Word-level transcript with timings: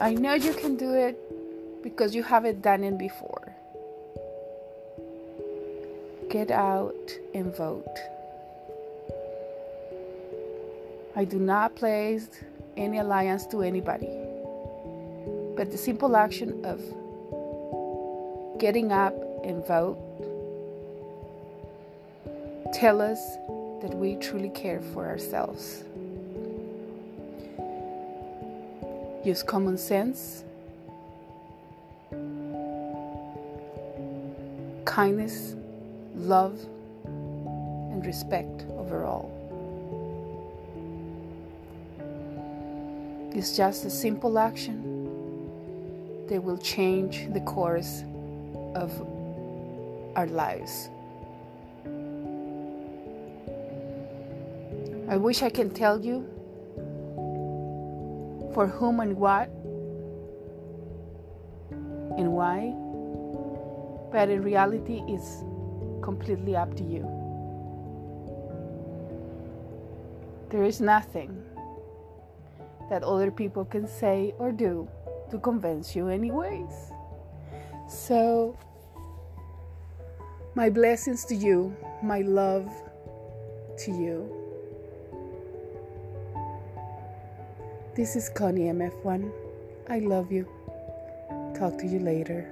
I 0.00 0.14
know 0.14 0.32
you 0.32 0.54
can 0.54 0.76
do 0.76 0.94
it 0.94 1.14
because 1.82 2.14
you 2.14 2.22
haven't 2.22 2.62
done 2.62 2.82
it 2.84 2.96
before. 2.96 3.54
Get 6.30 6.50
out 6.50 7.10
and 7.34 7.54
vote. 7.54 7.98
I 11.14 11.24
do 11.24 11.38
not 11.38 11.76
place 11.76 12.30
any 12.78 12.96
alliance 12.96 13.44
to 13.48 13.60
anybody, 13.60 14.08
but 15.54 15.70
the 15.70 15.76
simple 15.76 16.16
action 16.16 16.64
of 16.64 16.80
getting 18.58 18.92
up 18.92 19.14
and 19.44 19.66
vote 19.66 19.98
tell 22.72 23.02
us 23.02 23.20
that 23.82 23.94
we 23.94 24.16
truly 24.16 24.48
care 24.48 24.80
for 24.80 25.06
ourselves. 25.06 25.84
Use 29.22 29.42
common 29.42 29.76
sense, 29.76 30.44
kindness, 34.86 35.56
love, 36.14 36.58
and 37.04 38.04
respect 38.06 38.64
overall. 38.78 39.30
It's 43.34 43.54
just 43.54 43.84
a 43.84 43.90
simple 43.90 44.38
action 44.38 44.82
that 46.28 46.42
will 46.42 46.58
change 46.58 47.28
the 47.34 47.40
course 47.40 48.04
of 48.74 48.90
our 50.16 50.28
lives. 50.28 50.88
I 55.10 55.16
wish 55.18 55.42
I 55.42 55.50
can 55.50 55.68
tell 55.68 56.00
you 56.00 56.26
for 58.52 58.66
whom 58.66 59.00
and 59.00 59.16
what 59.16 59.48
and 62.18 62.32
why, 62.32 62.74
but 64.12 64.28
in 64.28 64.42
reality, 64.42 65.02
it's 65.06 65.44
completely 66.02 66.56
up 66.56 66.74
to 66.76 66.84
you. 66.84 67.08
There 70.50 70.64
is 70.64 70.80
nothing 70.80 71.42
that 72.90 73.04
other 73.04 73.30
people 73.30 73.64
can 73.64 73.86
say 73.86 74.34
or 74.38 74.50
do 74.50 74.88
to 75.30 75.38
convince 75.38 75.94
you, 75.94 76.08
anyways. 76.08 76.90
So, 77.88 78.58
my 80.56 80.68
blessings 80.68 81.24
to 81.26 81.34
you, 81.36 81.76
my 82.02 82.22
love 82.22 82.68
to 83.78 83.92
you. 83.92 84.49
This 88.00 88.16
is 88.16 88.30
Connie 88.30 88.72
MF1. 88.72 89.30
I 89.90 89.98
love 89.98 90.32
you. 90.32 90.48
Talk 91.54 91.76
to 91.80 91.86
you 91.86 91.98
later. 91.98 92.50